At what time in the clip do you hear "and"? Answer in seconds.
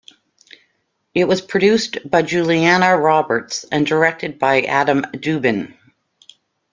3.71-3.85